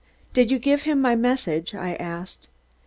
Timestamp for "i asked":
1.75-2.47